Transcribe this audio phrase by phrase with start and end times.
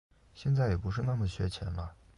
[0.33, 1.93] 现在也不是那么缺钱了